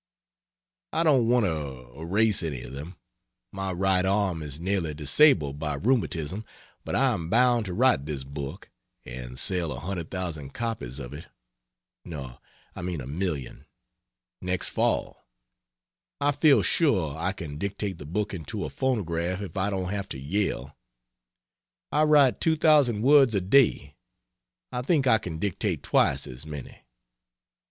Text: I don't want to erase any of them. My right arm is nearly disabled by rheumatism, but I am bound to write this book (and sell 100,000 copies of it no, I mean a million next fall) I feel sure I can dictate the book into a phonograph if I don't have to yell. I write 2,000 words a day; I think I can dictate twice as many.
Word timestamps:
I 0.91 1.03
don't 1.03 1.27
want 1.29 1.45
to 1.45 1.91
erase 1.95 2.41
any 2.41 2.63
of 2.63 2.73
them. 2.73 2.95
My 3.53 3.71
right 3.71 4.03
arm 4.03 4.41
is 4.41 4.59
nearly 4.59 4.95
disabled 4.95 5.59
by 5.59 5.75
rheumatism, 5.75 6.43
but 6.83 6.95
I 6.95 7.13
am 7.13 7.29
bound 7.29 7.65
to 7.67 7.73
write 7.75 8.07
this 8.07 8.23
book 8.23 8.71
(and 9.05 9.37
sell 9.37 9.69
100,000 9.69 10.55
copies 10.55 10.97
of 10.97 11.13
it 11.13 11.27
no, 12.03 12.39
I 12.75 12.81
mean 12.81 12.99
a 12.99 13.05
million 13.05 13.67
next 14.41 14.69
fall) 14.69 15.23
I 16.19 16.31
feel 16.31 16.63
sure 16.63 17.15
I 17.15 17.31
can 17.31 17.59
dictate 17.59 17.99
the 17.99 18.07
book 18.07 18.33
into 18.33 18.65
a 18.65 18.71
phonograph 18.71 19.39
if 19.43 19.55
I 19.55 19.69
don't 19.69 19.89
have 19.91 20.09
to 20.09 20.19
yell. 20.19 20.75
I 21.91 22.05
write 22.05 22.41
2,000 22.41 23.03
words 23.03 23.35
a 23.35 23.41
day; 23.41 23.93
I 24.71 24.81
think 24.81 25.05
I 25.05 25.19
can 25.19 25.37
dictate 25.37 25.83
twice 25.83 26.25
as 26.25 26.43
many. 26.47 26.75